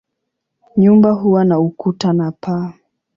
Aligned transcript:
Nyumba 0.77 1.11
huwa 1.11 1.45
na 1.45 1.59
ukuta 1.59 2.13
na 2.13 2.31
paa. 2.31 2.73